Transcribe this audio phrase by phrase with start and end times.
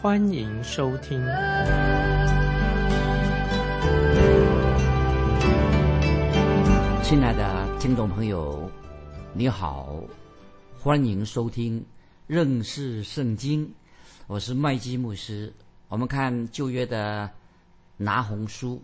[0.00, 1.20] 欢迎收听。
[7.02, 8.70] 亲爱的听众朋友，
[9.32, 10.00] 你好，
[10.78, 11.84] 欢迎收听
[12.28, 13.68] 认识圣经。
[14.28, 15.52] 我是麦基牧师。
[15.88, 17.28] 我们看旧约的
[17.96, 18.80] 拿红书，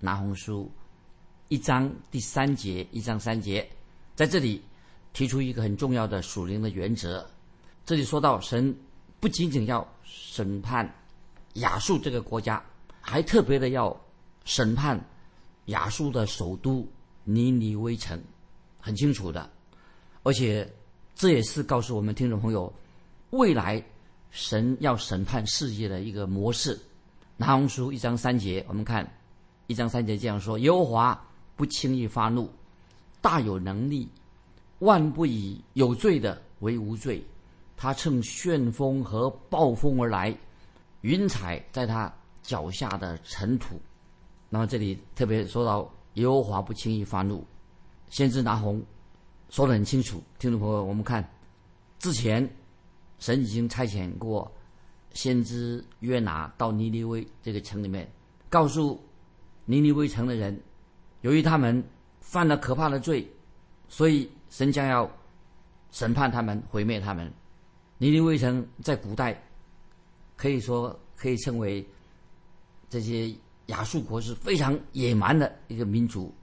[0.00, 0.68] 拿红书。
[1.46, 3.64] 一章第三节，一章三节，
[4.16, 4.60] 在这里
[5.12, 7.24] 提出一个很重要的属灵的原则。
[7.86, 8.74] 这里说到，神
[9.20, 10.88] 不仅仅要审判
[11.54, 12.62] 亚述这个国家，
[13.00, 13.98] 还特别的要
[14.44, 14.98] 审判
[15.66, 16.86] 亚述的首都
[17.24, 18.20] 尼尼微城，
[18.80, 19.50] 很清楚的。
[20.22, 20.70] 而且
[21.14, 22.72] 这也是告诉我们听众朋友，
[23.30, 23.82] 未来
[24.30, 26.78] 神要审判世界的一个模式。
[27.36, 29.08] 拿红书一章三节，我们看
[29.66, 31.24] 一章三节这样说：耶和华。
[31.56, 32.48] 不轻易发怒，
[33.20, 34.08] 大有能力，
[34.78, 37.20] 万不以有罪的为无罪。
[37.80, 40.36] 他乘旋风和暴风而来，
[41.02, 42.12] 云彩在他
[42.42, 43.80] 脚下的尘土。
[44.48, 47.46] 那么这里特别说到耶和华不轻易发怒，
[48.08, 48.82] 先知拿红
[49.48, 50.20] 说得很清楚。
[50.40, 51.24] 听众朋友，我们看
[52.00, 52.46] 之前
[53.20, 54.50] 神已经差遣过
[55.14, 58.10] 先知约拿到尼尼微这个城里面，
[58.48, 59.00] 告诉
[59.66, 60.60] 尼尼微城的人。
[61.20, 61.82] 由于他们
[62.20, 63.24] 犯了可怕的罪，
[63.88, 65.08] 所以神将要
[65.92, 67.32] 审判他们，毁灭他们。
[67.98, 69.40] 尼尼微城在古代
[70.36, 71.86] 可以说可以称为
[72.88, 73.34] 这些
[73.66, 76.34] 亚述国是非常野蛮的一个民族。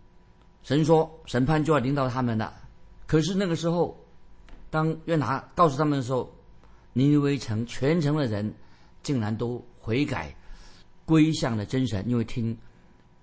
[0.63, 2.53] 神说审判就要临到他们了。
[3.07, 3.97] 可是那个时候，
[4.69, 6.31] 当约拿告诉他们的时候，
[6.93, 8.53] 尼尼微城全城的人
[9.01, 10.35] 竟然都悔改，
[11.05, 12.57] 归向了真神，因为听。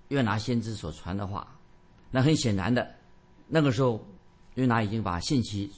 [0.09, 1.59] 约拿先知所传的话，
[2.10, 2.94] 那很显然的，
[3.48, 4.06] 那个时候
[4.56, 5.72] 约拿已经把信息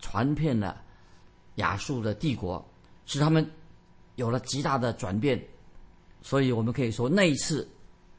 [0.00, 0.82] 传遍了
[1.56, 2.64] 亚述的帝国，
[3.04, 3.48] 使他们
[4.14, 5.42] 有了极大的转变。
[6.22, 7.68] 所以我们可以说，那一次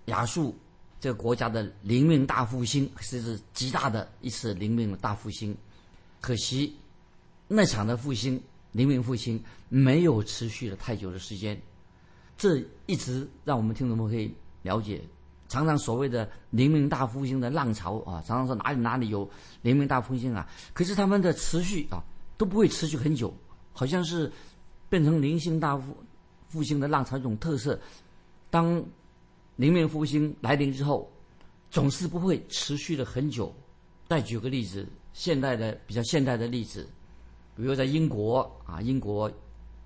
[0.06, 0.56] 亚述
[1.00, 5.56] 这个国家的灵命大复兴，是极大的一次灵命大复兴。
[6.22, 6.76] 可惜
[7.48, 11.62] 那场的复兴，灵命复兴没有持续了太久的时间，
[12.38, 15.02] 这一直让我们听众们可以了解。
[15.50, 19.30] 常常所谓的灵明大复兴的浪潮啊，常常说哪里哪里有
[19.62, 22.04] 灵明大复兴啊，可是他们的持续啊
[22.38, 23.34] 都不会持续很久，
[23.74, 24.32] 好像是
[24.90, 25.96] 变成灵性大复
[26.48, 27.80] 复兴的浪潮一种特色。
[28.50, 28.84] 当
[29.56, 31.12] 灵明复兴来临之后，
[31.70, 33.54] 总是不会持续的很久。
[34.08, 36.88] 再举个例子，现代的比较现代的例子，
[37.56, 39.30] 比如在英国啊，英国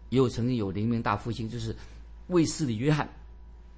[0.09, 1.75] 也有曾经有灵明大复兴，就是
[2.28, 3.09] 卫斯理约翰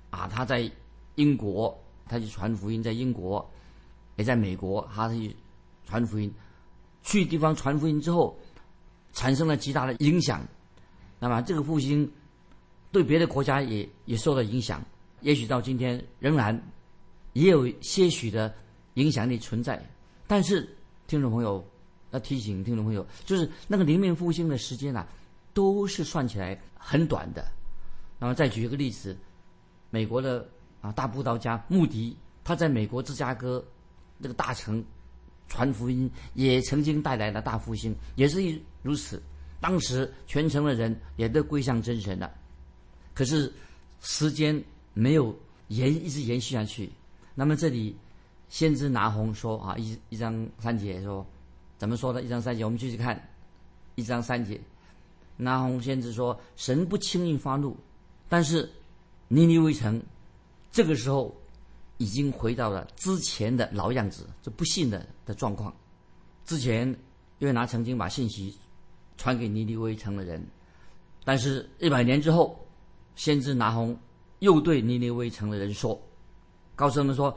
[0.09, 0.69] 啊，他在。
[1.16, 3.47] 英国，他去传福音，在英国，
[4.16, 5.35] 也在美国，他去
[5.85, 6.33] 传福音，
[7.03, 8.35] 去地方传福音之后，
[9.13, 10.46] 产生了极大的影响。
[11.19, 12.12] 那么这个复兴
[12.91, 14.84] 对别的国家也也受到影响，
[15.22, 16.62] 也许到今天仍然
[17.31, 18.53] 也有些许的
[18.96, 19.81] 影响力存在。
[20.28, 20.68] 但是
[21.07, 21.66] 听众朋友
[22.12, 25.07] 要提醒听众朋友，就是那个灵命复兴的时间啊，
[25.53, 27.45] 都是算起来很短的。
[28.19, 29.18] 那么再举一个例子，
[29.90, 30.45] 美国的。
[30.84, 32.13] 啊，大布道家穆迪，
[32.44, 33.66] 他在美国芝加哥
[34.22, 34.84] 这个大城
[35.53, 39.21] 传福音，也曾经带来了大复兴，也是如此。
[39.61, 42.33] 当时全城的人也都归向真神了。
[43.13, 43.53] 可是
[44.01, 44.61] 时间
[44.95, 45.37] 没有
[45.67, 46.89] 延，一直延续下去。
[47.35, 47.95] 那么这里
[48.49, 51.23] 先知拿红说啊，一一张三节说，
[51.77, 52.23] 怎么说的？
[52.23, 53.29] 一张三节，我们继续看
[53.94, 54.59] 一张三节。
[55.38, 57.77] 拿红先知说，神不轻易发怒，
[58.27, 58.67] 但是
[59.27, 60.01] 尼尼微城。
[60.71, 61.35] 这个时候，
[62.03, 65.73] 已经回到了之前的老样子，这不幸的的状况。
[66.44, 66.94] 之前
[67.39, 68.53] 约拿曾经把信息
[69.15, 70.45] 传给尼尼微城的人，
[71.23, 72.59] 但是一百年之后，
[73.15, 73.97] 先知拿红
[74.39, 75.97] 又对尼尼微城的人说，
[76.75, 77.33] 告诉他们说，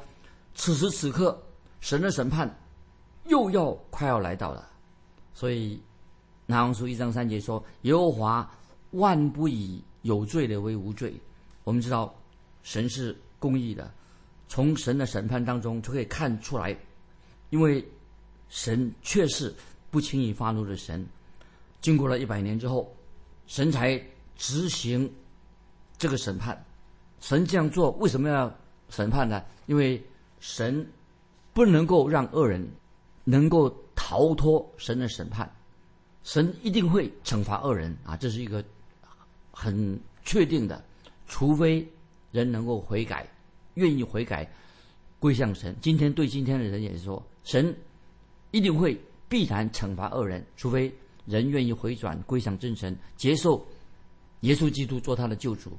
[0.57, 1.41] 此时此刻，
[1.79, 2.53] 神的审判
[3.27, 4.69] 又要快要来到了。
[5.33, 5.81] 所以
[6.45, 8.51] 拿红书一章三节说，耶和华
[8.91, 11.15] 万不以有罪的为无罪。
[11.63, 12.13] 我们知道，
[12.65, 13.17] 神是。
[13.39, 13.93] 公义的，
[14.49, 16.77] 从神的审判当中就可以看出来，
[17.51, 17.87] 因为
[18.49, 19.55] 神确实
[19.91, 21.07] 不轻易发怒的神。
[21.81, 22.95] 经过了一百年之后，
[23.47, 24.01] 神才
[24.37, 25.13] 执行
[25.99, 26.65] 这个审判。
[27.21, 28.53] 神这样做为什么要
[28.91, 29.43] 审判呢？
[29.67, 30.03] 因为
[30.39, 30.87] 神
[31.53, 32.69] 不能够让恶人
[33.25, 35.51] 能够逃脱神的审判，
[36.23, 38.17] 神一定会惩罚恶人啊！
[38.17, 38.63] 这是一个
[39.51, 40.85] 很确定的，
[41.27, 41.87] 除非
[42.31, 43.27] 人能够悔改，
[43.77, 44.47] 愿意悔改
[45.19, 45.75] 归向神。
[45.81, 47.75] 今天对今天的人也是说，神
[48.51, 50.95] 一定会必然惩罚恶人，除非
[51.25, 53.67] 人愿意回转归向真神，接受
[54.41, 55.73] 耶稣基督做他的救主，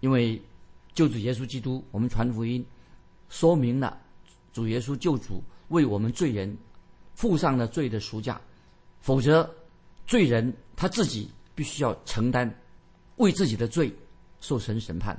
[0.00, 0.38] 因为。
[0.94, 2.64] 救主耶稣基督，我们传福音，
[3.28, 3.96] 说明了
[4.52, 6.56] 主耶稣救主为我们罪人
[7.14, 8.40] 付上了罪的赎价，
[9.00, 9.48] 否则
[10.08, 12.52] 罪人他自己必须要承担
[13.16, 13.94] 为自己的罪
[14.40, 15.16] 受神审判。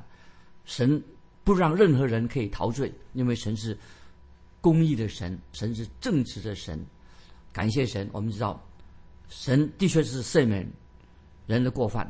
[0.65, 1.01] 神
[1.49, 3.75] 不让任何人可以陶醉，因为神是
[4.61, 6.79] 公义的神，神是正直的神。
[7.51, 8.63] 感谢神，我们知道
[9.29, 10.63] 神的确是赦免
[11.47, 12.07] 人的过犯，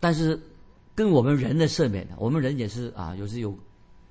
[0.00, 0.40] 但是。
[0.92, 3.56] 跟我们人的赦免，我们人也是啊，有时有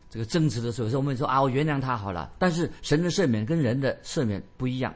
[0.10, 2.33] 这个争执的时候，有时候我们说啊，我原谅他好了。
[2.39, 4.92] 但是神的赦免跟人的赦免不一样。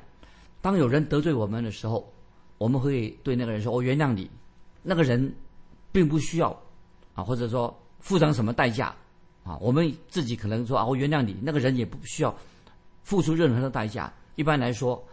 [0.60, 2.12] 当有人得罪我们的时候，
[2.58, 4.32] 我们会对那个人说：“我原谅你。”
[4.82, 5.36] 那个人
[5.92, 6.50] 并不需要
[7.14, 8.96] 啊，或者说付上什么代价
[9.44, 9.58] 啊。
[9.58, 12.36] 我们自己可能说啊，我原谅你，那个人也不需要
[13.04, 14.12] 付出任何的代价。
[14.36, 15.04] 一般来说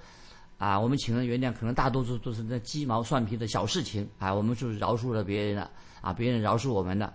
[0.58, 5.70] 啊，我们请人原谅，可能大多数都是那鸡毛蒜皮的小事情啊，我们就饶恕了别人了。
[6.02, 7.12] 啊，别人饶恕我们的，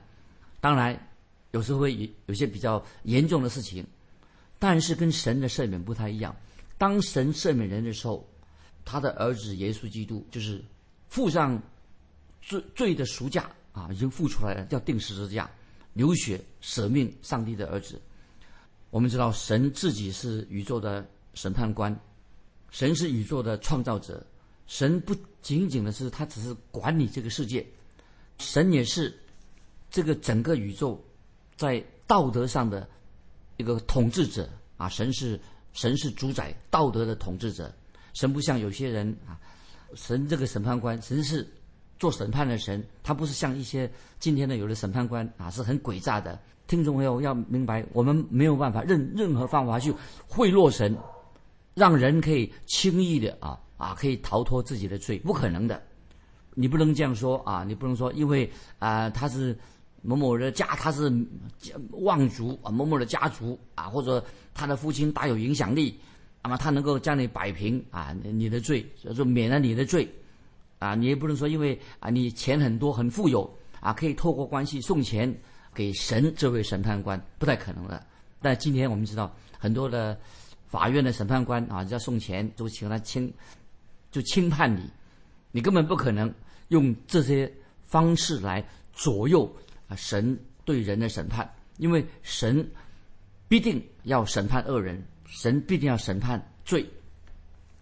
[0.59, 0.95] 当然
[1.53, 3.83] 有时候会有有些比较严重的事情，
[4.59, 6.35] 但是跟神的赦免不太一样。
[6.77, 8.23] 当神赦免人的时候，
[8.83, 10.63] 他的儿子耶稣基督就是
[11.07, 11.59] 付上
[12.43, 15.49] 罪罪的赎价啊，已经付出来了，要定十字架，
[15.95, 17.99] 流血舍命，上帝的儿子。
[18.91, 21.03] 我们知道神自己是宇宙的
[21.33, 21.97] 审判官，
[22.69, 24.23] 神是宇宙的创造者，
[24.67, 27.65] 神不仅仅的是他只是管理这个世界。
[28.37, 29.17] 神也是
[29.89, 31.01] 这个整个宇宙
[31.55, 32.87] 在道德上的
[33.55, 34.89] 一个统治者啊！
[34.89, 35.39] 神是
[35.71, 37.73] 神是主宰道德的统治者。
[38.13, 39.39] 神不像有些人啊，
[39.95, 41.47] 神这个审判官，神是
[41.97, 43.89] 做审判的神，他不是像一些
[44.19, 46.39] 今天的有的审判官啊，是很诡诈的。
[46.67, 49.93] 听众朋友要明白，我们没有办法任任何方法去
[50.27, 50.97] 贿赂神，
[51.73, 55.81] 让人可以轻易的啊啊可以逃脱自己的罪，不可能的。
[56.57, 57.65] 你不能这样说啊！
[57.65, 58.49] 你不能说，因为
[58.79, 59.53] 啊，他是
[60.01, 61.11] 某某的家，他是
[61.91, 65.99] 望族啊，某某的家族啊，或者他的父亲大有影响力，
[66.41, 70.09] 那么他能够将你摆平啊，你的罪，就说免了你的罪
[70.79, 70.95] 啊。
[70.95, 75.33] 你也不能说，因为啊，你钱很多，很富有啊，可以透过关系送钱
[75.73, 78.05] 给神这位审判官，不太可能的。
[78.41, 80.19] 但今天我们知道，很多的
[80.67, 83.31] 法院的审判官啊，要送钱，就请他轻，
[84.11, 84.89] 就轻判你，
[85.51, 86.33] 你根本不可能。
[86.69, 89.47] 用这些方式来左右
[89.87, 90.35] 啊神
[90.65, 92.67] 对人的审判，因为神
[93.47, 96.83] 必定要审判恶人，神必定要审判罪，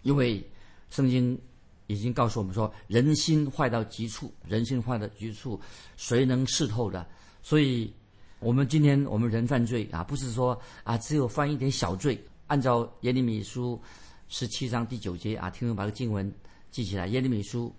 [0.02, 0.46] 因为
[0.90, 1.40] 圣经
[1.88, 5.60] 已经告诉我们说，人心坏到极处，人心坏到极处，
[5.98, 7.06] 谁能视透的？
[7.42, 7.94] 所以，
[8.40, 13.82] 我们今天我们人犯罪啊，不是说啊只有犯一点小罪，按照耶利米书
[14.30, 16.32] 十七章第九节啊，听众把这经文
[16.72, 17.74] 记起来，耶利米书。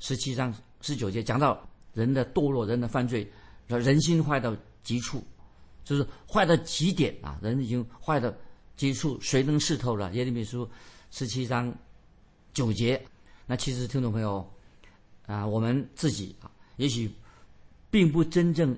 [0.00, 3.26] 十七章十九节讲到人的堕落，人的犯罪，
[3.68, 5.22] 人心坏到极处，
[5.82, 7.38] 就是坏到极点啊！
[7.40, 8.30] 人已经坏到
[8.76, 10.12] 极处，谁能视透了？
[10.12, 10.68] 耶利米书
[11.10, 11.72] 十七章
[12.52, 13.02] 九节。
[13.46, 14.46] 那其实听众朋友
[15.26, 17.10] 啊，我们自己啊，也许
[17.90, 18.76] 并不真正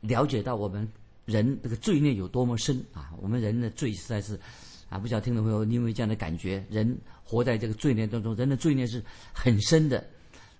[0.00, 0.88] 了解到我们
[1.24, 3.12] 人这个罪孽有多么深啊！
[3.20, 4.38] 我们人的罪实在是
[4.88, 10.04] 啊，不晓得听众朋友因为这样的感觉，人活在这个罪孽当中，人的罪孽是很深的。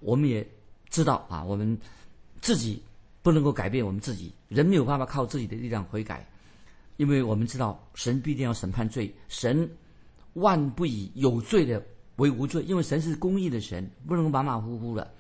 [0.01, 0.47] 我们也
[0.89, 1.79] 知道啊，我们
[2.41, 2.83] 自己
[3.23, 6.29] 不能够改变我们自己，人没有办法靠自己的力量悔改，
[6.97, 9.69] 因为我们知道神必定要审判罪，神
[10.35, 11.85] 万不以有罪的
[12.21, 15.11] 为无罪，因为神是公义的神，不能马马虎虎的。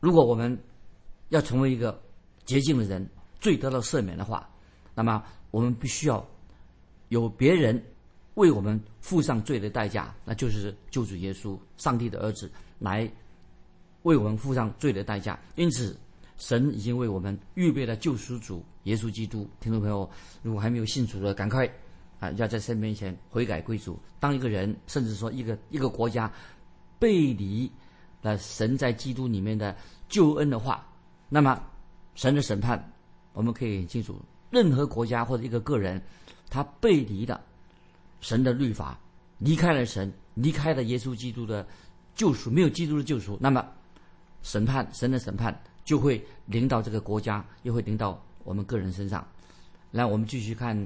[0.00, 0.56] 如果我们
[1.28, 2.00] 要成为一个
[2.44, 3.06] 洁净的人，
[3.40, 4.48] 罪得到赦免的话，
[4.94, 6.24] 那么我们必须要
[7.08, 7.82] 有别人
[8.34, 13.10] 为我们付上罪的代价，那就是救主耶稣，上帝的儿子来。
[14.04, 15.96] 为我们付上罪的代价，因此，
[16.36, 19.48] 神已经为我们预备了救赎主耶稣基督。
[19.60, 20.06] 听众朋友，
[20.42, 21.66] 如果还没有信主的，赶快
[22.32, 23.98] 要在神面前悔改归主。
[24.20, 26.30] 当一个人，甚至说一个一个国家
[26.98, 27.70] 背离
[28.22, 29.76] 了神在基督里面的
[30.08, 30.86] 救恩的话，
[31.28, 31.62] 那么
[32.14, 32.92] 神的审判，
[33.32, 36.02] 我们可以很清楚：任何国家或者一个个人，
[36.48, 37.40] 他背离了
[38.20, 38.98] 神的律法，
[39.38, 41.66] 离开了神，离开了耶稣基督的
[42.14, 43.64] 救赎，没有基督的救赎，那么。
[44.46, 49.26] 审判神的审判就会临到这个国家，又会临到我们个人身上。
[49.90, 50.76] 来我们继续看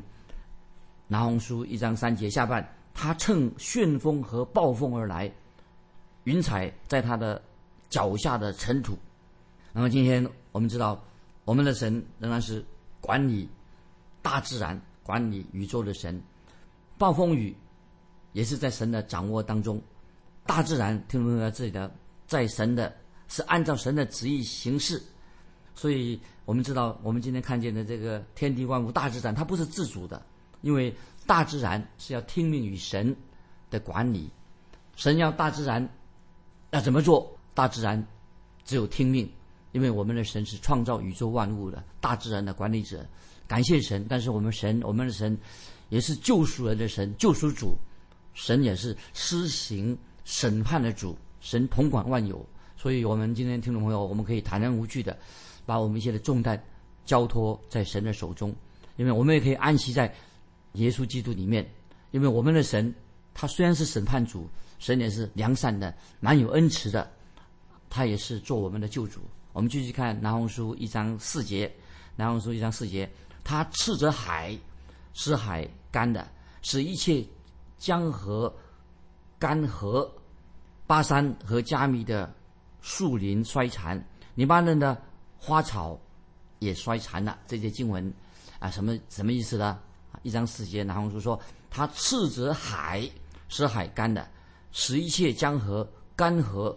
[1.10, 5.32] 拿红书一章三节下半，他乘旋风和暴风而来，
[6.24, 7.42] 云彩在他的
[7.88, 8.96] 脚下的尘土。
[9.72, 11.02] 那么今天我们知道，
[11.46, 12.62] 我们的神仍然是
[13.00, 13.48] 管理
[14.20, 16.20] 大自然、管理宇宙的神。
[16.98, 17.56] 暴风雨
[18.32, 19.80] 也是在神的掌握当中。
[20.44, 21.90] 大自然听懂在这里的，
[22.26, 22.94] 在神的
[23.28, 25.02] 是按照神的旨意行事。
[25.74, 30.20] 所以我们知道，我们今天看见的这个天地万物、大自然，它不是自主的，
[30.60, 30.94] 因为
[31.26, 33.14] 大自然是要听命于神
[33.70, 34.30] 的管理。
[34.96, 35.88] 神要大自然
[36.70, 38.04] 要怎么做，大自然
[38.64, 39.30] 只有听命。
[39.72, 43.06] 因为我们的神是创造宇宙万物的大自然的管理者，
[43.46, 44.04] 感谢神。
[44.08, 45.36] 但是我们神，我们的神
[45.90, 47.76] 也是救赎人的神，救赎主，
[48.32, 52.44] 神也是施行审判的主，神统管万有。
[52.78, 55.16] 所以，我们今天听众朋友，我们可以坦然无惧的
[55.66, 56.60] 把我们一些的重担
[57.04, 58.54] 交托在神的手中，
[58.96, 60.12] 因为我们也可以安息在
[60.74, 61.68] 耶稣基督里面。
[62.10, 62.94] 因为我们的神，
[63.34, 64.48] 他虽然是审判主，
[64.78, 67.10] 神也是良善的，蛮有恩慈的，
[67.90, 69.20] 他也是做我们的救主。
[69.52, 71.70] 我们继续看南红书一章四节，
[72.16, 73.10] 南红书一章四节，
[73.44, 74.56] 他斥责海，
[75.12, 76.26] 使海干的，
[76.62, 77.22] 使一切
[77.76, 78.50] 江河
[79.38, 80.08] 干涸，
[80.86, 82.32] 巴山和加密的
[82.80, 84.02] 树林衰残，
[84.34, 84.96] 黎巴嫩的
[85.36, 86.00] 花草
[86.58, 87.38] 也衰残了。
[87.46, 88.10] 这些经文
[88.58, 89.78] 啊，什么什么意思呢？
[90.22, 93.08] 一章四节，南红书说，他斥责海，
[93.48, 94.28] 使海干的，
[94.72, 96.74] 使一切江河干涸。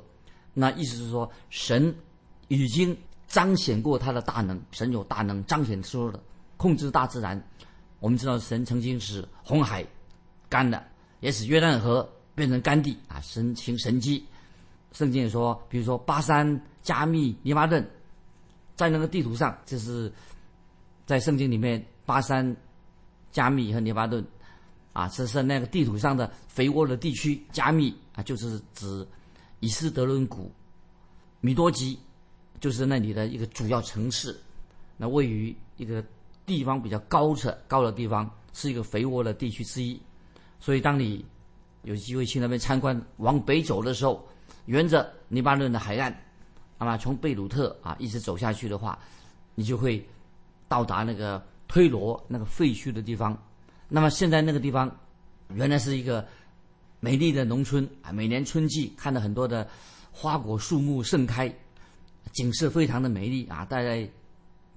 [0.53, 1.95] 那意思是说，神。
[2.53, 6.21] 已经彰显过他的大能，神有大能，彰显出了
[6.57, 7.41] 控制大自然。
[8.01, 9.87] 我们知道神曾经使红海
[10.49, 10.85] 干了，
[11.21, 12.05] 也使约旦河
[12.35, 14.25] 变成干地啊，神行神迹。
[14.91, 17.89] 圣经也说，比如说巴山、加密、尼巴顿，
[18.75, 20.11] 在那个地图上，这是
[21.05, 22.53] 在圣经里面，巴山、
[23.31, 24.25] 加密和尼巴顿
[24.93, 27.41] 啊，这是那个地图上的肥沃的地区。
[27.51, 29.07] 加密啊，就是指
[29.59, 30.51] 以斯德伦谷、
[31.39, 31.99] 米多吉。
[32.59, 34.39] 就是那里的一个主要城市，
[34.95, 36.05] 那位于一个
[36.45, 39.99] 地方比较高的高的地方，是一个肥沃的地区之一。
[40.59, 41.25] 所以，当你
[41.81, 44.23] 有机会去那边参观，往北走的时候，
[44.67, 46.15] 沿着黎巴嫩的海岸，
[46.77, 48.99] 那么从贝鲁特啊一直走下去的话，
[49.55, 50.07] 你就会
[50.67, 53.41] 到达那个推罗那个废墟的地方。
[53.87, 54.93] 那么现在那个地方
[55.55, 56.27] 原来是一个
[56.99, 59.65] 美丽的农村啊，每年春季看到很多的
[60.11, 61.53] 花果树木盛开。
[62.33, 63.65] 景色非常的美丽啊！
[63.65, 64.07] 大概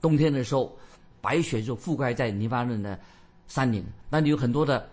[0.00, 0.76] 冬天的时候，
[1.20, 2.98] 白雪就覆盖在黎巴嫩的
[3.46, 4.88] 山顶，那里有很多的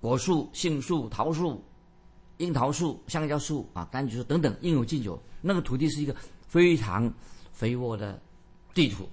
[0.00, 1.62] 果树、杏树、桃树、
[2.36, 5.20] 樱桃树、香蕉树啊、柑橘树等等，应有尽有。
[5.42, 6.14] 那个土地是一个
[6.46, 7.12] 非常
[7.52, 8.18] 肥沃的
[8.72, 9.08] 地土，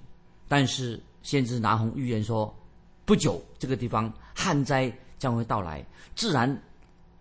[0.47, 2.55] 但是先知拿红预言说，
[3.03, 6.47] 不久这个地方旱灾将会到来，自然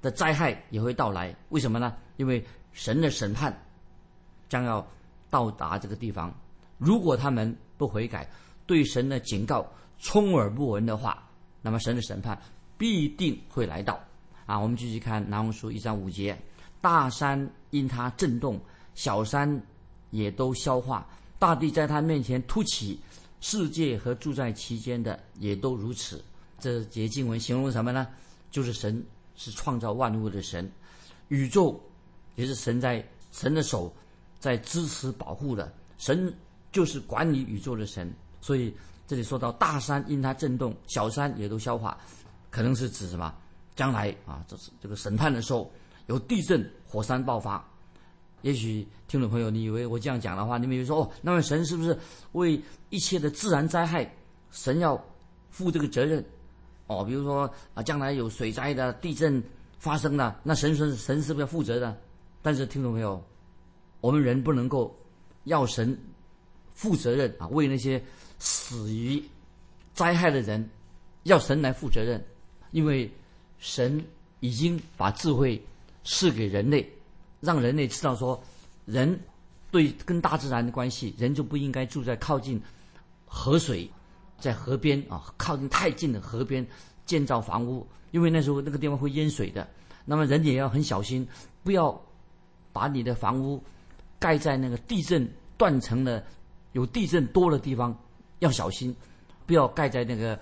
[0.01, 1.35] 的灾害也会到来。
[1.49, 1.97] 为什么呢？
[2.19, 3.53] 因为神的审判
[4.49, 4.87] 将要。
[5.31, 6.33] 到达这个地方，
[6.79, 8.25] 如果他们不悔改，
[8.67, 9.67] 对神的警告
[9.99, 11.29] 充耳不闻的话，
[11.61, 12.41] 那么神的审判
[12.79, 13.99] 必定会来到。
[14.47, 16.39] 啊，我们继续看南红书一章五节：
[16.81, 18.61] 大山因他震动，
[18.95, 19.61] 小山
[20.11, 21.05] 也都消化；
[21.37, 23.01] 大地在他面前凸起，
[23.47, 26.25] 世界和住在其间的也都如此。
[26.59, 28.09] 这节经文形容什么呢？
[28.51, 29.05] 就是神
[29.37, 30.73] 是创造万物的神，
[31.29, 31.79] 宇宙
[32.37, 33.95] 也是神在神的手。
[34.41, 36.31] 在支持保护的神
[36.71, 38.75] 就是管理宇宙的神，所以
[39.07, 41.99] 这里说到大山因它震动，小山也都消化，
[42.51, 43.35] 可能是指什么？
[43.75, 45.71] 将来啊，这是这个审判的时候
[46.07, 47.67] 有地震、火山爆发。
[48.45, 51.99] 也许听众朋友，你以为我这样讲的话，你们以为说哦，那么神是不是
[52.33, 52.61] 为
[52.91, 54.15] 一切的自然灾害，
[54.51, 55.03] 神要
[55.49, 56.23] 负这个责任？
[56.87, 59.43] 哦，比如说啊，将来有水灾的、地震
[59.79, 61.99] 发生了，那神神神是不是要负责的？
[62.43, 63.23] 但是听众朋友。
[64.01, 64.95] 我们人不能够
[65.45, 65.99] 要神
[66.75, 68.05] 负责任啊，为那些
[68.39, 69.25] 死于
[69.95, 70.69] 灾害的人
[71.23, 72.23] 要神来负责任，
[72.73, 73.11] 因为
[73.59, 74.05] 神
[74.41, 75.59] 已经把智慧
[76.05, 76.87] 赐给人类，
[77.45, 78.43] 让人类知道说，
[78.87, 79.19] 人
[79.71, 82.61] 对跟大自然的关系，人就不应该住在靠近
[83.27, 83.89] 河水，
[84.39, 86.67] 在河边啊，靠近太近的河边
[87.07, 89.69] 建造房屋，因为那时候那个地方会淹水的。
[90.05, 91.27] 那么人也要很小心，
[91.63, 92.01] 不要
[92.73, 93.63] 把你的房屋。
[94.17, 96.25] 盖在那个地震断层的、
[96.73, 97.95] 有地震多的地方，
[98.39, 98.95] 要小心，
[99.45, 100.39] 不要盖在那个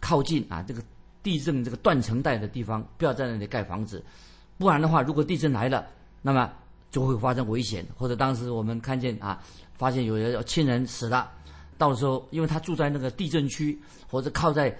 [0.00, 0.82] 靠近啊这个
[1.22, 4.04] 地震这个断层带的地方，不要在那里盖房子，
[4.58, 5.86] 不然的话，如果地震来了，
[6.26, 6.50] 那么
[6.90, 7.84] 就会发生危险。
[7.98, 9.38] 或者当时我们看见啊，
[9.74, 11.30] 发现有人亲人死了，
[11.76, 13.78] 到时候，因为他住在那个地震区
[14.10, 14.74] 或者靠在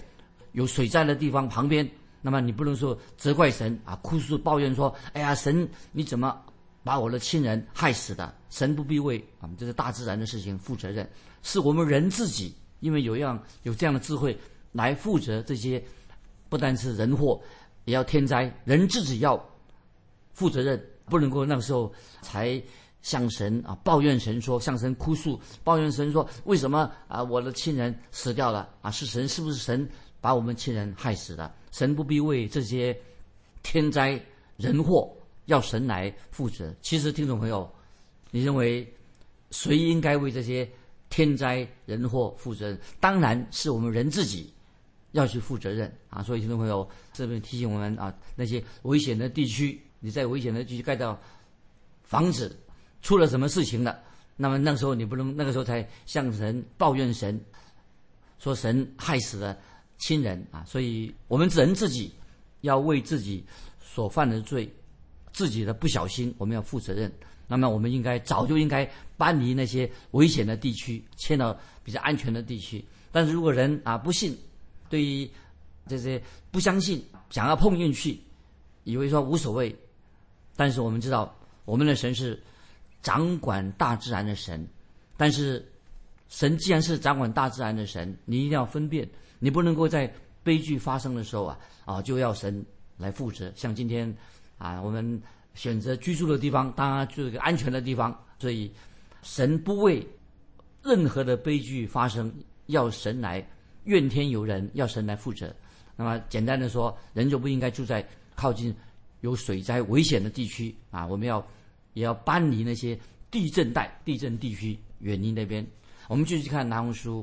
[0.52, 1.86] 有水灾的地方旁边，
[2.22, 6.40] 那么你不能说责怪神啊，哭诉抱怨说：“哎呀，神你怎么
[6.82, 11.06] 把我的亲人害死的？”神不必为啊，这是大自然的事情负责任，
[11.42, 14.38] 是我们人自己，因为有样有这样的智慧
[14.72, 15.84] 来负责这些，
[16.48, 17.38] 不单是人祸，
[17.84, 19.36] 也要天灾，人自己要
[20.32, 21.92] 负责任，不能够那个时候
[22.22, 22.62] 才。
[23.04, 28.90] 向神啊抱怨神说，向神哭诉抱怨神说，为什么啊我的亲人死掉了啊？
[28.90, 29.86] 是神是不是神
[30.22, 31.54] 把我们亲人害死的？
[31.70, 32.98] 神不必为这些
[33.62, 34.18] 天灾
[34.56, 36.74] 人祸要神来负责。
[36.80, 37.70] 其实听众朋友，
[38.30, 38.90] 你认为
[39.50, 40.66] 谁应该为这些
[41.10, 42.74] 天灾人祸负责？
[43.00, 44.50] 当然是我们人自己
[45.12, 46.22] 要去负责任啊！
[46.22, 51.18] 所以听众朋友这边提醒我们啊，那些危险的地区，你在危险的地区盖到
[52.02, 52.54] 房子。
[53.00, 54.00] 出了什么事情了？
[54.34, 57.38] 那么那个时候你不能那个时候才向神抱怨神，
[58.38, 59.58] 说神害死了
[59.98, 60.64] 亲人啊！
[60.66, 62.10] 所以我们人自己
[62.62, 63.44] 要为自己
[63.78, 64.66] 所犯的罪、
[65.34, 67.12] 自己的不小心，我们要负责任。
[67.46, 72.82] 那么我们应该早就应该搬离那些危险的地区，迁到比较安全的地区。
[73.12, 74.34] 但是如果人啊不信，
[74.88, 75.30] 对于
[75.86, 76.18] 这些
[76.50, 78.22] 不相信，想要碰运气，
[78.84, 79.76] 以为说无所谓，
[80.56, 81.34] 但是我们知道
[81.64, 82.42] 我们的神是。
[83.04, 84.66] 掌管大自然的神，
[85.14, 85.62] 但是
[86.30, 89.06] 神既然是掌管大自然的神，你一定要分辨，
[89.38, 90.10] 你不能够在
[90.42, 92.64] 悲剧发生的时候啊啊就要神
[92.96, 93.52] 来负责。
[93.54, 94.10] 像今天
[94.56, 95.20] 啊，我们
[95.52, 98.72] 选择居住的地方，当然就是个安全的地方，所以
[99.20, 100.02] 神不为
[100.82, 102.32] 任何的悲剧发生，
[102.68, 103.46] 要神来
[103.84, 105.54] 怨天尤人，要神来负责。
[105.94, 108.02] 那么简单的说，人就不应该住在
[108.34, 108.74] 靠近
[109.24, 111.44] 有水灾危险的地区啊，我们要。
[111.94, 112.98] 也要搬离那些
[113.30, 115.64] 地震带、地震地区，远离那边。
[116.08, 117.22] 我们继续看《南红书》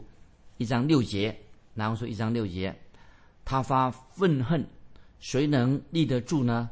[0.58, 1.30] 一章六节，
[1.74, 2.74] 《南红书》一章六节，
[3.44, 4.66] 他发愤恨，
[5.20, 6.70] 谁能立得住呢？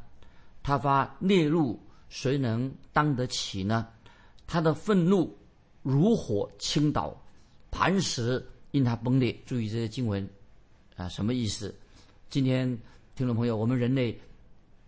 [0.64, 1.78] 他发烈怒，
[2.08, 3.86] 谁能当得起呢？
[4.48, 5.38] 他的愤怒
[5.84, 7.22] 如火倾倒，
[7.70, 9.38] 磐石因他崩裂。
[9.46, 10.26] 注意这些经文
[10.96, 11.76] 啊，什么意思？
[12.30, 12.66] 今天
[13.14, 14.18] 听众朋友，我们人类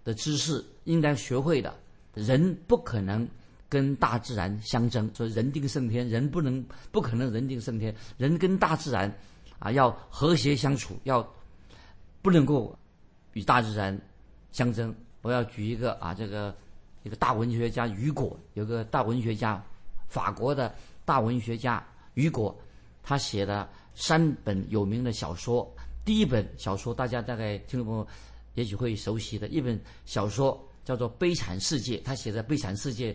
[0.04, 1.74] 的知识应该学会的。
[2.14, 3.28] 人不可能
[3.70, 6.62] 跟大自然相争，所以人定胜天，人不能
[6.92, 7.96] 不可能人定胜天。
[8.18, 9.14] 人跟大自然
[9.60, 11.26] 啊要和谐相处，要
[12.22, 12.78] 不能够
[13.34, 13.98] 与大自然
[14.52, 14.94] 相争。
[15.22, 16.54] 我要举一个啊，这个
[17.04, 19.64] 一个大文学家雨果，有个大文学家，
[20.10, 21.82] 法国的大文学家
[22.16, 22.54] 雨果，
[23.02, 25.74] 他写的三本有名的小说。
[26.04, 28.06] 第一本小说大家大概听众朋友
[28.54, 30.68] 也许会熟悉的一本小说。
[30.84, 33.14] 叫做《悲惨世界》，他写的《悲惨世界》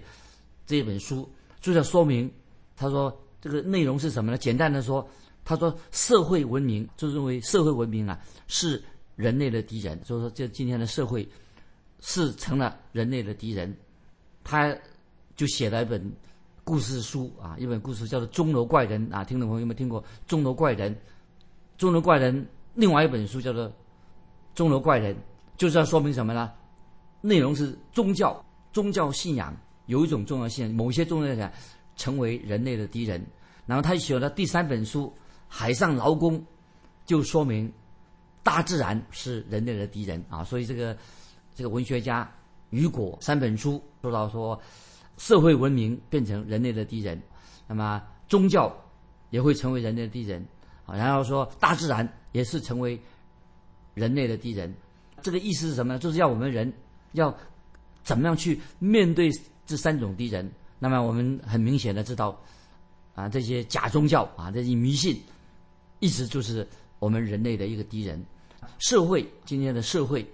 [0.66, 1.28] 这本书，
[1.60, 2.30] 就在说明，
[2.76, 4.38] 他说这个内容是什么呢？
[4.38, 5.06] 简单的说，
[5.44, 8.80] 他说社会文明就认为社会文明啊是
[9.16, 11.28] 人类的敌人，所以说这今天的社会
[11.98, 13.76] 是成了人类的敌人。
[14.44, 14.74] 他
[15.34, 16.12] 就写了一本
[16.62, 20.94] 故事书啊，一本故事叫做《钟楼怪人》啊，听众朋友有没有听过《钟楼怪人》？
[21.76, 22.40] 《钟楼怪人》
[22.74, 23.68] 另外一本书叫做
[24.56, 25.14] 《钟楼怪人》，
[25.56, 26.50] 就是要说明什么呢？
[27.20, 28.42] 内容是宗教，
[28.72, 31.52] 宗教信仰有一种重要性，某些宗教信仰
[31.94, 33.24] 成为人类的敌人。
[33.66, 35.06] 然后他写了第三本书
[35.46, 36.40] 《海上劳工》，
[37.04, 37.70] 就说明
[38.42, 40.42] 大自然是人类的敌人啊。
[40.42, 40.96] 所以这个
[41.54, 42.32] 这个文学家
[42.70, 44.58] 雨果三本书说到说，
[45.18, 47.20] 社会文明变成人类的敌人，
[47.66, 48.74] 那么宗教
[49.28, 50.42] 也会成为人类的敌人
[50.86, 50.96] 啊。
[50.96, 52.98] 然后说大自然也是成为
[53.96, 54.72] 人类的敌人。
[55.20, 55.98] 这个意思是什么呢？
[55.98, 56.72] 就是要我们人。
[57.12, 57.34] 要
[58.02, 59.30] 怎么样去面对
[59.64, 60.46] 这三种敌人？
[60.78, 62.38] 那么我们很明显的知道，
[63.14, 65.18] 啊，这些假宗教啊，这些迷信，
[66.00, 66.66] 一直就是
[66.98, 68.22] 我们人类的一个敌人。
[68.80, 70.30] 社会今天的社会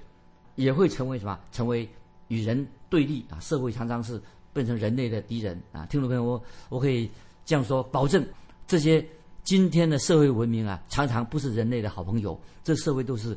[0.56, 1.38] 也会成为什么？
[1.52, 1.88] 成为
[2.26, 3.38] 与人对立啊！
[3.38, 4.20] 社会常常是
[4.52, 5.86] 变成人类的敌人啊！
[5.86, 7.08] 听众朋友，我我可以
[7.44, 8.26] 这样说，保证
[8.66, 9.06] 这些
[9.44, 12.40] 今天的社会文明啊，常常不是人类的好朋友。
[12.62, 13.36] 这社会都是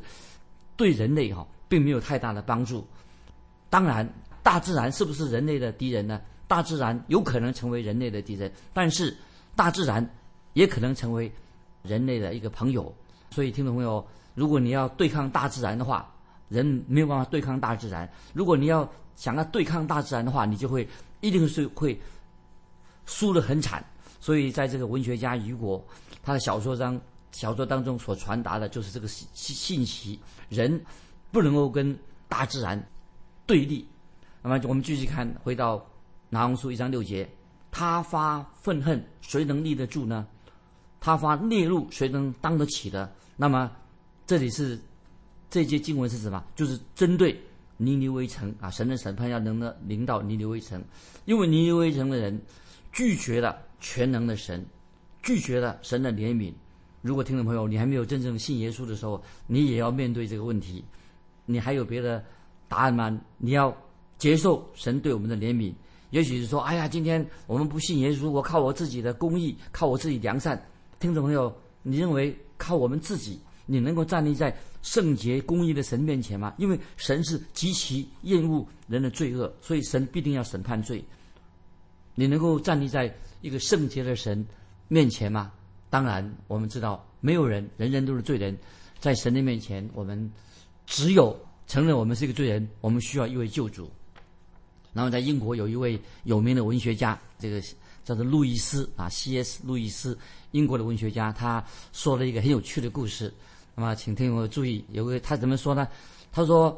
[0.76, 2.86] 对人类哈，并没有太大的帮助。
[3.68, 4.08] 当然，
[4.42, 6.20] 大自然是不是人类的敌人呢？
[6.46, 9.16] 大自然有可能成为人类的敌人，但是
[9.56, 10.08] 大自然
[10.52, 11.30] 也可能成为
[11.82, 12.94] 人类的一个朋友。
[13.30, 16.08] 所以，听众朋友，如果你要对抗大自然的话，
[16.48, 18.08] 人没有办法对抗大自然。
[18.32, 20.88] 如果你要想要对抗大自然的话，你就会
[21.20, 22.00] 一定是会
[23.06, 23.84] 输得很惨。
[24.20, 25.84] 所以，在这个文学家雨果
[26.22, 27.00] 他的小说当
[27.32, 30.82] 小说当中所传达的就是这个信信息：人
[31.30, 31.96] 不能够跟
[32.28, 32.82] 大自然。
[33.46, 33.86] 对立，
[34.42, 35.86] 那么我们继续看，回到
[36.30, 37.28] 拿红书一章六节，
[37.70, 40.26] 他发愤恨，谁能立得住呢？
[40.98, 43.08] 他发烈怒，谁能当得起的？
[43.36, 43.70] 那么
[44.26, 44.76] 这里是
[45.48, 46.42] 这节经文是什么？
[46.56, 47.40] 就是针对
[47.76, 50.82] 尼尼微城啊，神的审判要能的临到尼尼微城，
[51.24, 52.40] 因为尼尼微城的人
[52.92, 54.64] 拒绝了全能的神，
[55.22, 56.52] 拒绝了神的怜悯。
[57.02, 60.84] 如果听众朋友你还没有真正信耶稣的时候，你也要面对这个问题。
[61.44, 62.24] 你还有别的
[62.66, 63.20] 答案吗？
[63.38, 63.76] 你要
[64.18, 65.72] 接受神对我们的怜悯。
[66.10, 70.60] 也许是说，哎呀，今天我们不信耶稣，我靠我自己的公义，靠我自己良善。
[70.98, 76.54] 听众朋友，你认为靠我们自己，你能够站立在圣洁公义的神面前吗？
[76.58, 81.04] 因为神是极其厌恶人的罪恶，所以神必定要审判罪。
[82.16, 84.44] 你能够站立在一个圣洁的神
[84.88, 85.52] 面前吗？
[85.88, 88.58] 当然，我们知道没有人，人人都是罪人，
[88.98, 90.32] 在神的面前，我们
[90.84, 93.88] 只有承认我们是一个罪人，我们需要一位救主。
[94.92, 97.62] 然后，在英国有一位有名的文学家，这个
[98.02, 99.60] 叫做路易斯啊，C.S.
[99.64, 100.18] 路易斯，
[100.52, 103.32] 英国的文学家，他说了一个很有趣的故事。
[103.74, 105.86] 那么，请听我注意，有个他怎么说呢？
[106.32, 106.76] 他说，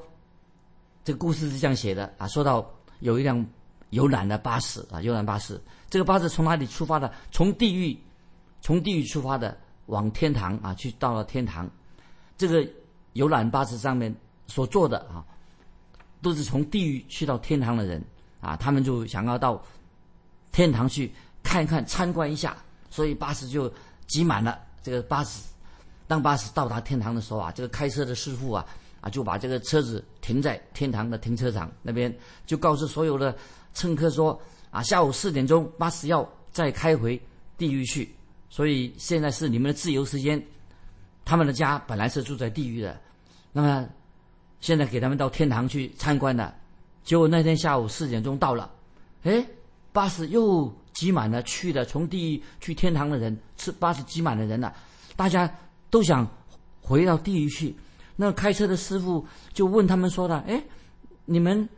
[1.04, 2.68] 这个故事是这样写的啊，说到
[3.00, 3.46] 有一辆
[3.90, 7.12] 游览的巴士啊，游览巴士，这个巴士从哪里出发的？
[7.30, 7.98] 从地狱。
[8.60, 11.70] 从地狱出发的，往天堂啊，去到了天堂。
[12.36, 12.68] 这个
[13.12, 14.12] 游览巴士上面
[14.48, 15.24] 所坐的啊，
[16.20, 18.04] 都是从地狱去到天堂的人
[18.40, 19.62] 啊，他们就想要到
[20.50, 22.56] 天堂去看一看、参观一下，
[22.90, 23.72] 所以巴士就
[24.08, 24.58] 挤满了。
[24.82, 25.40] 这个巴士，
[26.08, 28.66] 当巴士到达天堂的时候啊，这个开车的师傅啊
[29.00, 32.12] 啊，就把这个车子停在天堂的停车场那边，
[32.44, 33.36] 就告诉所有的
[33.78, 34.38] 乘客说
[34.70, 37.20] 啊，下午四点钟巴士要再开回
[37.56, 38.12] 地狱去。
[38.50, 40.42] 所以现在是你们的自由时间，
[41.24, 42.98] 他们的家本来是住在地狱的，
[43.52, 43.88] 那么
[44.60, 46.52] 现在给他们到天堂去参观的，
[47.04, 48.70] 结果那天下午四点钟到了，
[49.22, 49.46] 哎，
[49.92, 54.74] 巴士又挤满了去的从地狱去天堂的人，是巴士挤满了人了，
[55.14, 55.48] 大家
[55.90, 56.26] 都想
[56.80, 57.76] 回到地狱去，
[58.16, 60.64] 那开车的师傅就问他们说的，哎，
[61.26, 61.68] 你们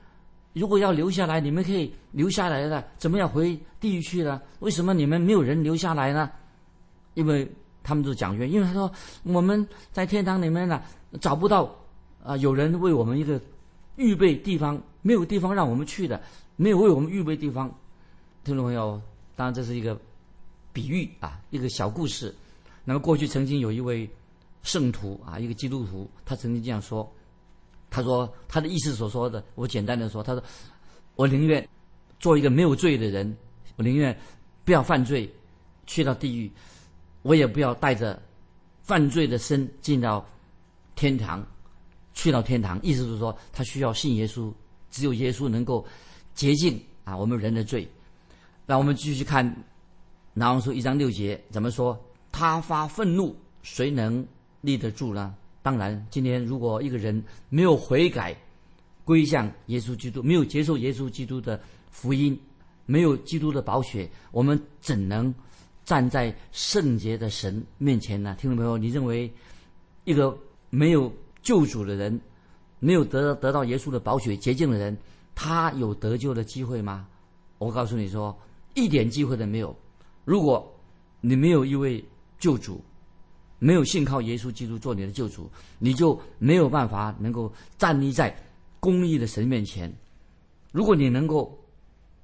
[0.53, 4.41] 如果要留下来，你们可以留下来的，怎么样回地狱去呢？
[4.59, 6.31] 为什么你们没有人留下来呢？
[7.15, 7.51] 因为
[7.83, 8.91] 他们都讲冤，因为他说
[9.23, 10.83] 我们在天堂里面呢
[11.21, 11.75] 找不到
[12.25, 13.41] 啊，有人为我们一个
[13.97, 16.21] 预备地方，没有地方让我们去的，
[16.57, 17.73] 没有为我们预备地方。
[18.45, 19.01] 听众朋友，
[19.37, 19.99] 当然这是一个
[20.73, 22.35] 比喻啊，一个小故事。
[22.85, 24.09] 那么过去曾经有一位
[24.63, 27.11] 圣徒啊，一个基督徒，他曾经这样说：
[27.91, 30.43] 他说他的意思所说的，我简单的说，他说
[31.17, 31.69] 我宁愿
[32.19, 33.37] 做一个没有罪的人，
[33.77, 34.17] 我宁愿
[34.65, 35.29] 不要犯罪，
[35.87, 36.51] 去到地狱。
[37.23, 38.21] 我也不要带着
[38.83, 40.27] 犯罪的身进到
[40.95, 41.47] 天堂，
[42.15, 44.51] 去到天堂，意思是说他需要信耶稣，
[44.91, 45.87] 只有耶稣能够
[46.35, 47.87] 洁净啊我们人的罪。
[48.65, 49.45] 那我们继续看
[50.33, 51.99] 拿王书一章六节怎么说？
[52.33, 54.27] 他发愤怒，谁能
[54.61, 55.35] 立得住呢？
[55.63, 58.37] 当然，今天如果一个人没有悔改，
[59.05, 62.39] 归向耶稣基督，没有接受耶稣基督的福音，
[62.87, 65.35] 没有基督的宝血，我们怎能？
[65.83, 69.33] 站在圣洁的神面前呢，听众朋友，你认为
[70.05, 72.21] 一个没有救主的人，
[72.79, 74.97] 没有得得到耶稣的宝血洁净的人，
[75.35, 77.09] 他有得救的机会吗？
[77.59, 78.39] 我告诉你说，
[78.75, 79.75] 一点机会都没有。
[80.25, 80.73] 如果
[81.21, 82.05] 你没有一位
[82.39, 82.81] 救主，
[83.61, 88.37] 没有信靠耶稣基督做你的救主，你就没有办法能够站立在
[88.81, 89.93] 公义的神面前。
[90.73, 91.57] 如果你能够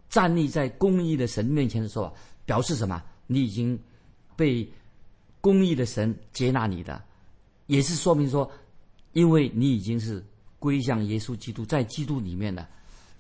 [0.09, 2.13] 站立在公义的神面前的时候，
[2.45, 3.03] 表示什么？
[3.27, 3.79] 你已经
[4.35, 4.67] 被
[5.41, 7.03] 公义的神接纳你的，
[7.67, 8.51] 也是说明说，
[9.13, 10.25] 因为你已经是
[10.59, 12.67] 归向耶稣基督，在基督里面的。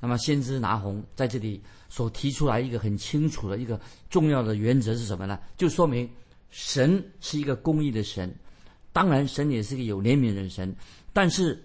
[0.00, 5.38] 那么，先知拿红在这里所提出来一个很清楚的一个重要的原则是什么呢？
[5.56, 6.08] 就说明
[6.50, 8.34] 神是一个公义的神，
[8.92, 10.74] 当然神也是个有怜悯的神，
[11.12, 11.62] 但是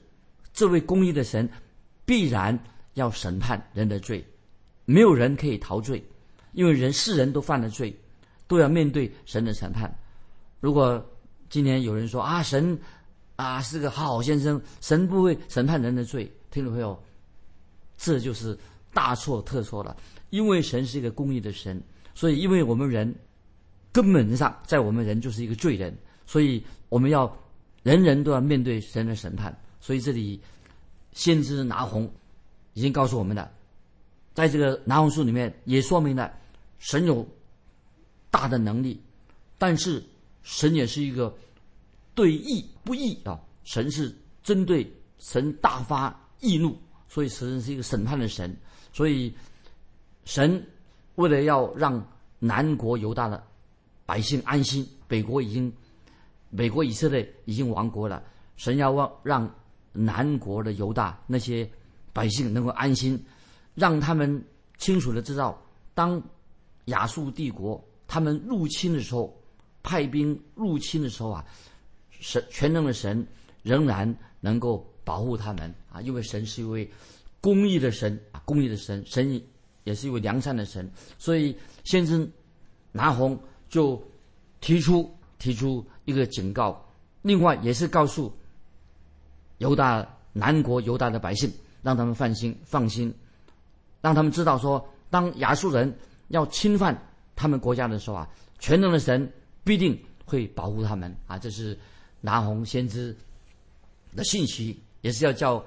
[0.53, 1.49] 这位公义的神
[2.05, 2.57] 必然
[2.93, 4.25] 要审判人的罪，
[4.85, 6.03] 没有人可以逃罪，
[6.53, 7.95] 因为人世人都犯了罪。
[8.47, 9.89] 都要面对神的审判。
[10.59, 11.01] 如果
[11.49, 12.77] 今天有人说啊，神
[13.37, 17.01] 啊是个好先生，神不会审判人的罪，听众朋友，
[17.95, 18.59] 这就是
[18.93, 19.95] 大错特错了。
[20.31, 21.81] 因为神是一个公义的神，
[22.13, 23.15] 所以因为我们人
[23.91, 27.31] 根本上在我们人就是一个罪人，所以我们要
[27.83, 29.55] 人人都要面对神的审判。
[29.79, 30.39] 所以这里
[31.13, 32.11] 先知拿红
[32.73, 33.51] 已经告诉我们了，
[34.33, 36.31] 在这个拿红书里面也说明了
[36.79, 37.27] 神有。
[38.33, 38.97] 大的能力，
[39.57, 40.01] 但是
[40.41, 41.35] 神也是一个
[42.15, 43.37] 对义不义啊！
[43.65, 48.55] 神是针对神大发义怒，所以神是一个审判的神。
[48.93, 49.35] 所以
[50.23, 50.65] 神
[51.15, 52.01] 为了要让
[52.39, 53.43] 南国犹大的
[54.11, 55.71] 百姓安心，北国已经，
[56.49, 58.21] 美国以色列已经亡国了，
[58.57, 59.55] 神要让让
[59.93, 61.65] 南国的犹大那些
[62.11, 63.17] 百姓能够安心，
[63.73, 64.43] 让他们
[64.77, 65.57] 清楚的知道，
[65.93, 66.21] 当
[66.87, 69.33] 亚述帝国他们入侵的时候，
[69.81, 71.45] 派兵入侵的时候啊，
[72.09, 73.25] 神全能的神
[73.63, 76.91] 仍然能够保护他们啊，因为神是一位
[77.39, 79.41] 公义的神啊，公义的神，神
[79.85, 82.29] 也是一位良善的神，所以先知
[82.91, 83.41] 拿红
[83.71, 83.99] 就。
[84.63, 86.79] 提出提出一个警告，
[87.23, 88.31] 另外也是告诉
[89.57, 93.11] 犹大南国犹大的百姓，让他们放心放心，
[94.01, 95.91] 让他们知道说，当亚述人
[96.27, 96.95] 要侵犯
[97.35, 98.29] 他们国家的时候啊，
[98.59, 99.27] 全能的神
[99.63, 101.39] 必定会保护他们啊！
[101.39, 101.75] 这是
[102.21, 103.17] 拿红先知
[104.15, 105.65] 的信息，也是要叫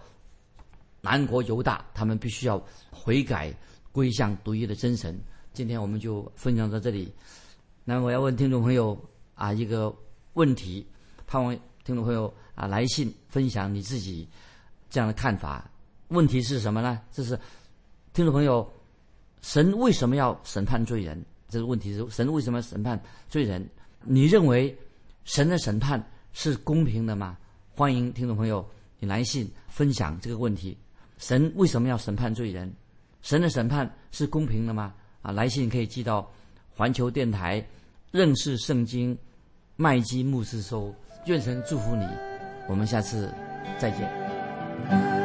[1.01, 3.53] 南国犹大他们必须要悔改
[3.91, 5.19] 归向独一的真神。
[5.53, 7.13] 今天我们就分享到这里。
[7.87, 8.99] 那我要问听众朋友
[9.35, 9.95] 啊一个
[10.33, 10.87] 问题，
[11.27, 14.27] 盼望听众朋友啊来信分享你自己
[14.89, 15.71] 这样的看法。
[16.09, 16.99] 问题是什么呢？
[17.13, 17.39] 就是
[18.15, 18.67] 听众朋友，
[19.43, 21.23] 神为什么要审判罪人？
[21.51, 23.69] 这个问题是神为什么审判罪人？
[24.01, 24.75] 你认为
[25.25, 27.37] 神的审判是公平的吗？
[27.77, 28.67] 欢迎听众朋友
[28.99, 30.75] 你来信分享这个问题。
[31.19, 32.73] 神为什么要审判罪人？
[33.21, 34.95] 神的审判是公平的吗？
[35.21, 36.27] 啊，来信可以寄到。
[36.77, 37.65] 环球电台
[38.11, 39.17] 认识圣经
[39.77, 40.95] 麦基牧师收
[41.27, 42.07] ：“愿神祝福你，
[42.69, 43.33] 我们下次
[43.79, 45.24] 再见。”